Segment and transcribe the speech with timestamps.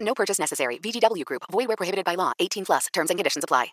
[0.00, 0.78] No purchase necessary.
[0.78, 1.42] VGW Group.
[1.50, 2.32] Void where prohibited by law.
[2.38, 2.86] 18 plus.
[2.92, 3.68] Terms and conditions apply.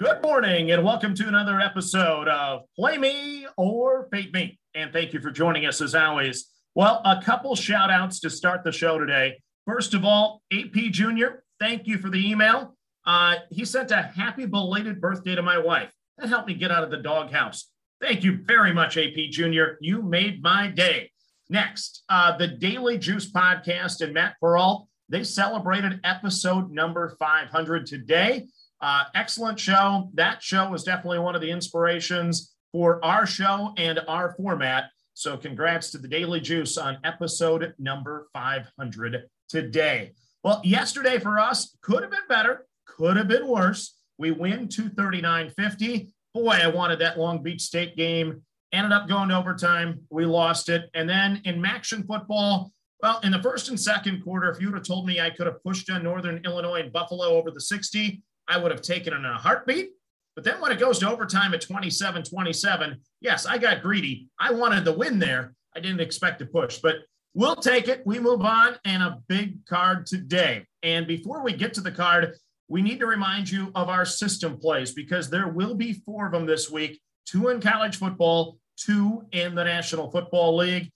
[0.00, 4.58] Good morning and welcome to another episode of Play Me or Fade Me.
[4.74, 6.46] And thank you for joining us as always.
[6.74, 9.40] Well, a couple shout outs to start the show today.
[9.68, 11.26] First of all, AP Jr.,
[11.60, 12.76] thank you for the email.
[13.06, 15.92] Uh, he sent a happy belated birthday to my wife.
[16.18, 17.70] That helped me get out of the doghouse.
[18.00, 19.76] Thank you very much, AP Jr.
[19.80, 21.12] You made my day.
[21.50, 28.46] Next, uh, the Daily Juice podcast and Matt Peralt, they celebrated episode number 500 today.
[28.80, 30.10] Uh, excellent show.
[30.14, 34.90] That show was definitely one of the inspirations for our show and our format.
[35.12, 40.12] So, congrats to the Daily Juice on episode number 500 today.
[40.42, 43.94] Well, yesterday for us could have been better, could have been worse.
[44.18, 46.10] We win 239.50.
[46.34, 48.42] Boy, I wanted that Long Beach State game.
[48.74, 50.00] Ended up going to overtime.
[50.10, 50.90] We lost it.
[50.94, 54.74] And then in MACtion football, well, in the first and second quarter, if you would
[54.74, 58.20] have told me I could have pushed on Northern Illinois and Buffalo over the 60,
[58.48, 59.90] I would have taken it in a heartbeat.
[60.34, 64.28] But then when it goes to overtime at 27 27, yes, I got greedy.
[64.40, 65.54] I wanted the win there.
[65.76, 66.96] I didn't expect to push, but
[67.32, 68.04] we'll take it.
[68.04, 70.66] We move on and a big card today.
[70.82, 72.34] And before we get to the card,
[72.66, 76.32] we need to remind you of our system plays because there will be four of
[76.32, 80.90] them this week two in college football, two in the National Football League.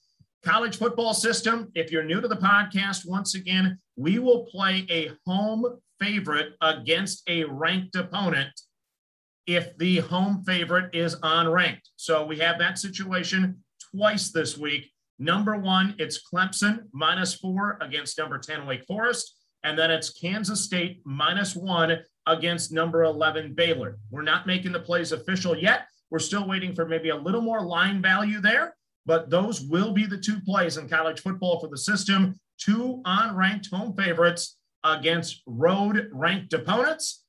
[0.45, 5.11] College football system, if you're new to the podcast, once again, we will play a
[5.27, 8.51] home favorite against a ranked opponent
[9.47, 11.89] if the home favorite is unranked.
[11.97, 14.91] So we have that situation twice this week.
[15.19, 19.34] Number one, it's Clemson minus four against number 10 Wake Forest.
[19.65, 23.99] And then it's Kansas State minus one against number 11 Baylor.
[24.10, 25.89] We're not making the plays official yet.
[26.11, 28.77] We're still waiting for maybe a little more line value there,
[29.07, 32.39] but those will be the two plays in college football for the system.
[32.59, 37.25] Two unranked home favorites against road ranked opponents.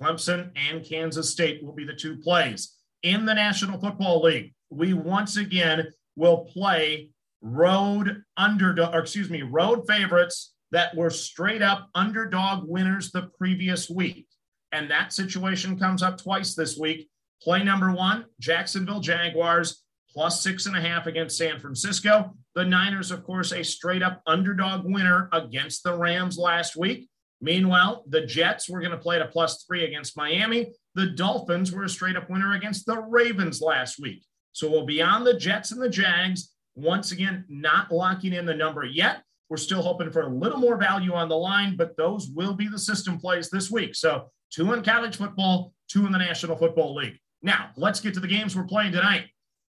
[0.00, 2.76] Clemson and Kansas State will be the two plays.
[3.02, 7.10] In the National Football League, we once again will play
[7.40, 13.90] road underdog, or excuse me, road favorites that were straight up underdog winners the previous
[13.90, 14.26] week.
[14.70, 17.08] And that situation comes up twice this week.
[17.42, 22.36] Play number one, Jacksonville Jaguars plus six and a half against San Francisco.
[22.54, 27.08] The Niners, of course, a straight up underdog winner against the Rams last week.
[27.40, 30.72] Meanwhile, the Jets were going to play at a plus three against Miami.
[30.94, 34.24] The Dolphins were a straight up winner against the Ravens last week.
[34.52, 36.54] So we'll be on the Jets and the Jags.
[36.76, 39.22] Once again, not locking in the number yet.
[39.48, 42.68] We're still hoping for a little more value on the line, but those will be
[42.68, 43.94] the system plays this week.
[43.94, 47.18] So two in college football, two in the National Football League.
[47.42, 49.26] Now, let's get to the games we're playing tonight.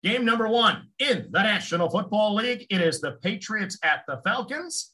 [0.03, 2.67] Game number one in the National Football League.
[2.71, 4.93] It is the Patriots at the Falcons.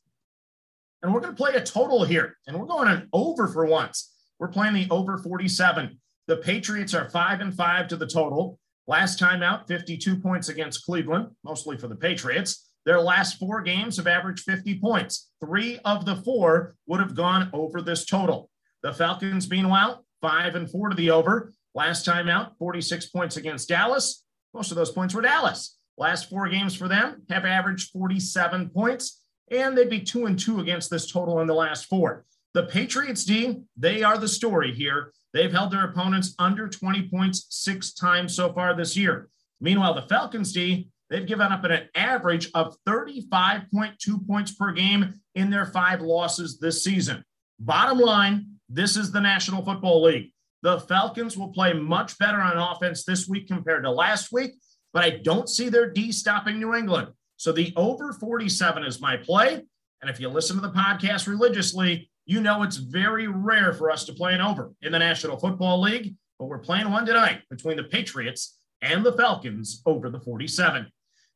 [1.03, 2.39] And we're going to play a total here.
[2.47, 4.15] And we're going an over for once.
[4.39, 6.01] We're playing the over 47.
[6.29, 8.59] The Patriots are five and five to the total.
[8.87, 12.71] Last time out, 52 points against Cleveland, mostly for the Patriots.
[12.85, 15.31] Their last four games have averaged 50 points.
[15.45, 18.51] Three of the four would have gone over this total.
[18.83, 21.53] The Falcons, meanwhile, five and four to the over.
[21.75, 24.25] Last time out, 46 points against Dallas.
[24.55, 25.79] Most of those points were Dallas.
[25.97, 30.61] Last four games for them have averaged 47 points, and they'd be two and two
[30.61, 32.25] against this total in the last four.
[32.55, 35.13] The Patriots D, they are the story here.
[35.33, 39.29] They've held their opponents under 20 points six times so far this year.
[39.61, 45.49] Meanwhile, the Falcons D, they've given up an average of 35.2 points per game in
[45.49, 47.25] their five losses this season.
[47.59, 50.32] Bottom line, this is the National Football League.
[50.63, 54.53] The Falcons will play much better on offense this week compared to last week,
[54.93, 57.09] but I don't see their D stopping New England.
[57.37, 59.63] So the over 47 is my play.
[60.01, 64.05] And if you listen to the podcast religiously, you know it's very rare for us
[64.05, 67.77] to play an over in the National Football League, but we're playing one tonight between
[67.77, 70.87] the Patriots and the Falcons over the 47.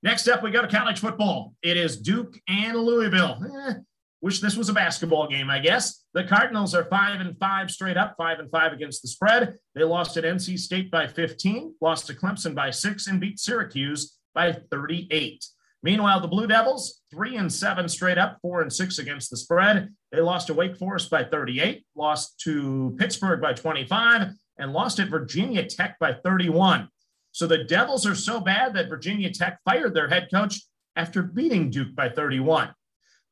[0.02, 1.54] Next up, we go to college football.
[1.62, 3.42] It is Duke and Louisville.
[3.68, 3.74] Eh,
[4.22, 6.04] Wish this was a basketball game, I guess.
[6.14, 9.56] The Cardinals are five and five straight up, five and five against the spread.
[9.74, 14.16] They lost at NC State by 15, lost to Clemson by six, and beat Syracuse
[14.34, 15.44] by 38.
[15.82, 19.90] Meanwhile, the Blue Devils, three and seven straight up, four and six against the spread.
[20.10, 25.08] They lost to Wake Forest by 38, lost to Pittsburgh by 25, and lost at
[25.08, 26.88] Virginia Tech by 31.
[27.32, 30.62] So the Devils are so bad that Virginia Tech fired their head coach
[30.96, 32.70] after beating Duke by 31.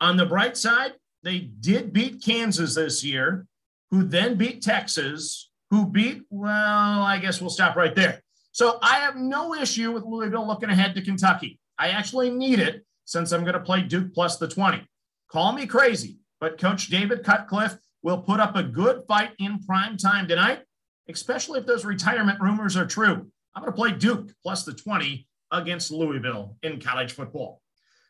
[0.04, 0.92] On the bright side,
[1.22, 3.46] they did beat Kansas this year,
[3.90, 8.20] who then beat Texas, who beat, well, I guess we'll stop right there.
[8.52, 11.58] So I have no issue with Louisville looking ahead to Kentucky.
[11.78, 14.86] I actually need it since I'm going to play Duke plus the 20.
[15.30, 19.96] Call me crazy, but Coach David Cutcliffe will put up a good fight in prime
[19.96, 20.64] time tonight,
[21.08, 23.26] especially if those retirement rumors are true.
[23.54, 27.62] I'm going to play Duke plus the 20 against Louisville in college football.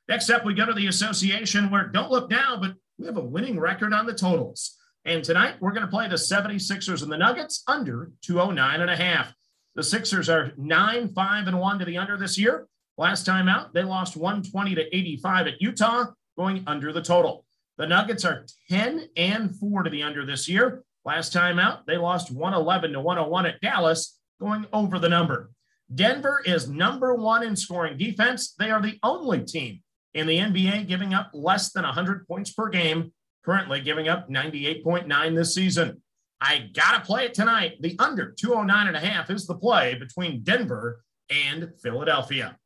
[0.09, 3.25] Next up, we go to the association where don't look now, but we have a
[3.25, 4.77] winning record on the totals.
[5.07, 8.97] And tonight, we're going to play the 76ers and the Nuggets under 209 and a
[8.97, 9.33] half.
[9.75, 12.69] The Sixers are 9 5 and 1 to the under this year.
[12.97, 16.07] Last time out, they lost 120 to 85 at Utah,
[16.37, 17.45] going under the total.
[17.77, 20.85] The Nuggets are 10 and 4 to the under this year.
[21.05, 25.51] Last time out, they lost 111 to 101 at Dallas, going over the number.
[25.95, 28.55] Denver is number one in scoring defense.
[28.59, 29.83] They are the only team
[30.15, 33.13] in the NBA giving up less than 100 points per game,
[33.45, 36.01] currently giving up 98.9 this season.
[36.41, 37.77] I got to play it tonight.
[37.81, 42.57] The under 209 and a half is the play between Denver and Philadelphia.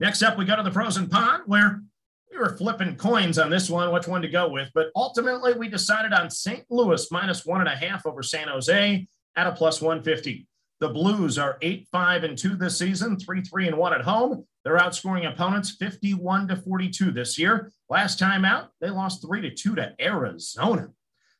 [0.00, 1.82] Next up, we go to the frozen pond where
[2.30, 4.70] we were flipping coins on this one, which one to go with.
[4.74, 6.64] But ultimately, we decided on St.
[6.68, 9.06] Louis minus one and a half over San Jose
[9.36, 10.46] at a plus 150.
[10.80, 14.44] The Blues are 8 5 and 2 this season, 3 3 and 1 at home.
[14.66, 17.70] They're outscoring opponents 51 to 42 this year.
[17.88, 20.88] Last time out, they lost 3 to 2 to Arizona.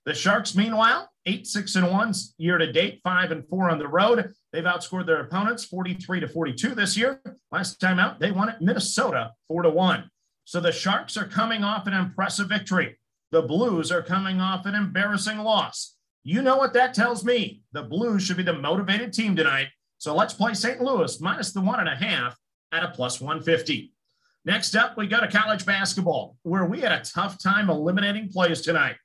[0.05, 3.88] The Sharks, meanwhile, 8 6 and 1 year to date, 5 and 4 on the
[3.88, 4.32] road.
[4.52, 7.20] They've outscored their opponents 43 to 42 this year.
[7.50, 10.08] Last time out, they won at Minnesota 4 to 1.
[10.44, 12.96] So the Sharks are coming off an impressive victory.
[13.32, 15.96] The Blues are coming off an embarrassing loss.
[16.23, 17.62] You know what that tells me.
[17.73, 19.70] The Blues should be the motivated team tonight.
[19.99, 20.81] So let's play St.
[20.81, 22.38] Louis minus the one and a half
[22.76, 23.93] at a plus 150.
[24.44, 28.61] Next up, we go to college basketball, where we had a tough time eliminating plays
[28.61, 28.96] tonight.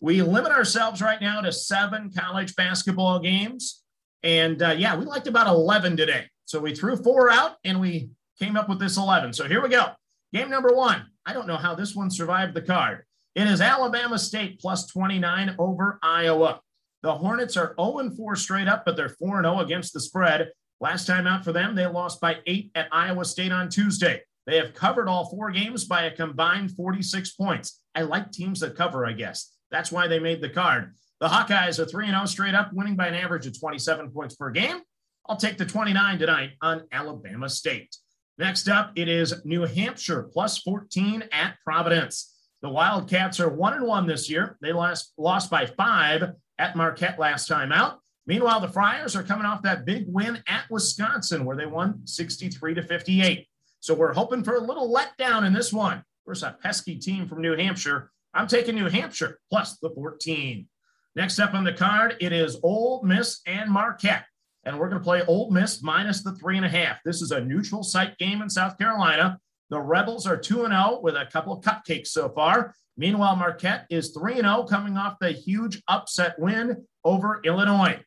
[0.00, 3.82] We limit ourselves right now to seven college basketball games.
[4.22, 6.26] And uh, yeah, we liked about 11 today.
[6.44, 9.32] So we threw four out and we came up with this 11.
[9.32, 9.88] So here we go.
[10.32, 11.04] Game number one.
[11.26, 13.04] I don't know how this one survived the card.
[13.34, 16.60] It is Alabama State plus 29 over Iowa.
[17.02, 20.50] The Hornets are 0 4 straight up, but they're 4 0 against the spread.
[20.80, 24.22] Last time out for them, they lost by eight at Iowa State on Tuesday.
[24.46, 27.80] They have covered all four games by a combined 46 points.
[27.94, 29.52] I like teams that cover, I guess.
[29.70, 30.94] That's why they made the card.
[31.20, 34.50] The Hawkeyes are 3 0 straight up, winning by an average of 27 points per
[34.50, 34.80] game.
[35.28, 37.94] I'll take the 29 tonight on Alabama State.
[38.38, 42.34] Next up, it is New Hampshire plus 14 at Providence.
[42.62, 44.56] The Wildcats are one and one this year.
[44.62, 47.98] They lost, lost by five at Marquette last time out.
[48.28, 52.74] Meanwhile, the Friars are coming off that big win at Wisconsin where they won 63
[52.74, 53.48] to 58.
[53.80, 56.04] So we're hoping for a little letdown in this one.
[56.26, 58.10] Versus a pesky team from New Hampshire.
[58.34, 60.68] I'm taking New Hampshire plus the 14.
[61.16, 64.26] Next up on the card, it is Ole Miss and Marquette.
[64.64, 66.98] And we're going to play Ole Miss minus the three and a half.
[67.06, 69.40] This is a neutral site game in South Carolina.
[69.70, 72.74] The Rebels are 2 0 with a couple of cupcakes so far.
[72.98, 77.98] Meanwhile, Marquette is 3 0 coming off the huge upset win over Illinois.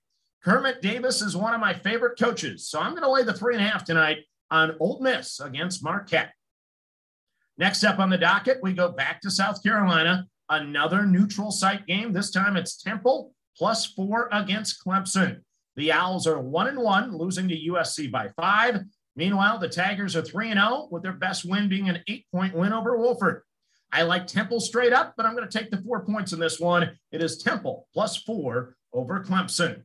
[0.44, 3.54] Kermit Davis is one of my favorite coaches, so I'm going to lay the three
[3.56, 4.20] and a half tonight
[4.50, 6.34] on Ole Miss against Marquette.
[7.60, 10.26] Next up on the docket, we go back to South Carolina.
[10.50, 12.12] Another neutral site game.
[12.12, 15.42] This time it's Temple plus four against Clemson.
[15.76, 18.82] The Owls are one and one, losing to USC by five.
[19.16, 22.56] Meanwhile, the Tigers are 3 and 0, with their best win being an eight point
[22.56, 23.42] win over Wofford.
[23.92, 26.60] I like Temple straight up, but I'm going to take the four points in this
[26.60, 26.98] one.
[27.12, 29.84] It is Temple plus four over Clemson.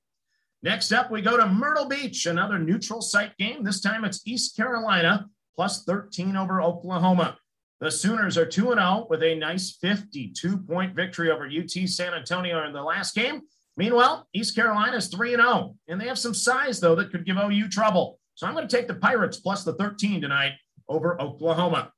[0.63, 3.63] Next up, we go to Myrtle Beach, another neutral site game.
[3.63, 7.39] This time it's East Carolina plus 13 over Oklahoma.
[7.81, 12.67] The Sooners are 2 0 with a nice 52 point victory over UT San Antonio
[12.67, 13.43] in the last game.
[13.77, 17.37] Meanwhile, East Carolina is 3 0, and they have some size, though, that could give
[17.37, 18.19] OU trouble.
[18.35, 20.53] So I'm going to take the Pirates plus the 13 tonight
[20.89, 21.93] over Oklahoma.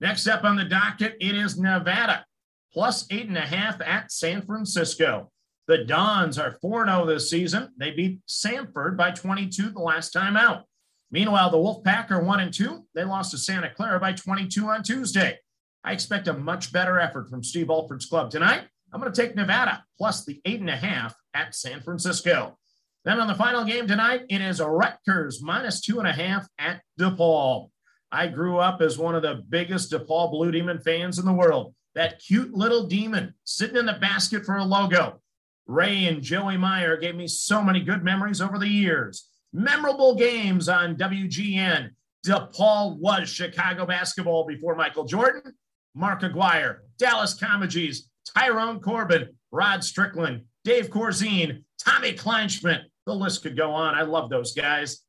[0.00, 2.24] Next up on the docket, it is Nevada
[2.72, 5.32] plus eight and a half at San Francisco.
[5.68, 7.72] The Dons are 4 0 this season.
[7.76, 10.64] They beat Samford by 22 the last time out.
[11.10, 12.86] Meanwhile, the Wolfpack are 1 and 2.
[12.94, 15.38] They lost to Santa Clara by 22 on Tuesday.
[15.84, 18.62] I expect a much better effort from Steve Alford's club tonight.
[18.92, 22.58] I'm going to take Nevada plus the eight and a half at San Francisco.
[23.04, 26.82] Then on the final game tonight, it is Rutgers minus two and a half at
[26.98, 27.70] DePaul.
[28.10, 31.74] I grew up as one of the biggest DePaul Blue Demon fans in the world.
[31.94, 35.20] That cute little demon sitting in the basket for a logo.
[35.66, 39.28] Ray and Joey Meyer gave me so many good memories over the years.
[39.52, 41.90] Memorable games on WGN.
[42.24, 45.54] DePaul was Chicago basketball before Michael Jordan,
[45.94, 48.02] Mark Aguirre, Dallas Comegys,
[48.34, 52.82] Tyrone Corbin, Rod Strickland, Dave Corzine, Tommy Kleinschmidt.
[53.06, 53.94] The list could go on.
[53.94, 55.02] I love those guys.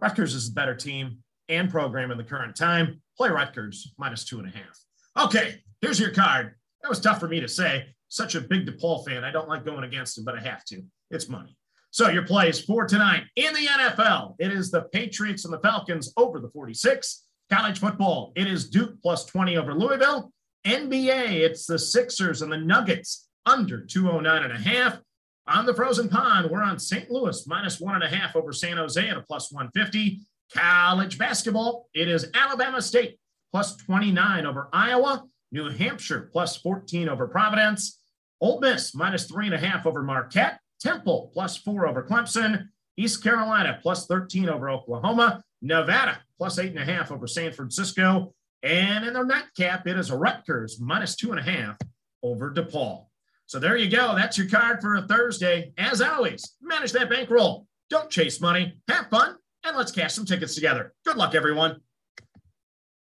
[0.00, 3.00] Rutgers is a better team and program in the current time.
[3.16, 5.26] Play Rutgers minus two and a half.
[5.26, 6.54] Okay, here's your card.
[6.82, 7.94] That was tough for me to say.
[8.10, 9.24] Such a big DePaul fan.
[9.24, 10.82] I don't like going against him, but I have to.
[11.10, 11.56] It's money.
[11.92, 14.34] So your plays for tonight in the NFL.
[14.38, 17.24] It is the Patriots and the Falcons over the 46.
[17.50, 18.32] College football.
[18.36, 20.32] It is Duke plus 20 over Louisville.
[20.66, 21.40] NBA.
[21.40, 24.98] It's the Sixers and the Nuggets under 209 and a half.
[25.46, 27.10] On the frozen pond, we're on St.
[27.10, 30.20] Louis minus one and a half over San Jose at a plus 150.
[30.52, 33.18] College basketball, it is Alabama State
[33.52, 37.99] plus 29 over Iowa, New Hampshire plus 14 over Providence,
[38.40, 43.22] Ole Miss minus three and a half over Marquette, Temple plus four over Clemson, East
[43.22, 49.04] Carolina plus 13 over Oklahoma, Nevada plus eight and a half over San Francisco, and
[49.04, 51.76] in the nightcap, it is Rutgers minus two and a half
[52.22, 53.06] over DePaul.
[53.46, 54.14] So there you go.
[54.14, 55.72] That's your card for a Thursday.
[55.76, 57.66] As always, manage that bankroll.
[57.88, 58.74] Don't chase money.
[58.88, 60.94] Have fun, and let's cash some tickets together.
[61.04, 61.80] Good luck, everyone.